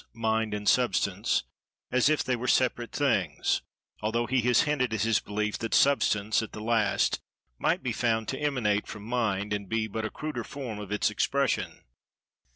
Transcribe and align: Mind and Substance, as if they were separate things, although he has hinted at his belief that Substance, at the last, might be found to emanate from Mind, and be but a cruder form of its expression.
Mind 0.15 0.55
and 0.55 0.67
Substance, 0.67 1.43
as 1.91 2.09
if 2.09 2.23
they 2.23 2.35
were 2.35 2.47
separate 2.47 2.91
things, 2.91 3.61
although 4.01 4.25
he 4.25 4.41
has 4.41 4.61
hinted 4.61 4.95
at 4.95 5.03
his 5.03 5.19
belief 5.19 5.59
that 5.59 5.75
Substance, 5.75 6.41
at 6.41 6.53
the 6.53 6.59
last, 6.59 7.21
might 7.59 7.83
be 7.83 7.91
found 7.93 8.27
to 8.29 8.39
emanate 8.39 8.87
from 8.87 9.03
Mind, 9.03 9.53
and 9.53 9.69
be 9.69 9.85
but 9.85 10.03
a 10.03 10.09
cruder 10.09 10.43
form 10.43 10.79
of 10.79 10.91
its 10.91 11.11
expression. 11.11 11.83